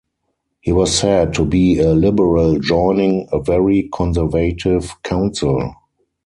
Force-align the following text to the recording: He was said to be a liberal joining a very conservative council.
He 0.61 0.71
was 0.71 0.97
said 0.97 1.31
to 1.35 1.45
be 1.45 1.77
a 1.77 1.93
liberal 1.93 2.57
joining 2.57 3.27
a 3.31 3.39
very 3.39 3.87
conservative 3.93 4.91
council. 5.03 5.75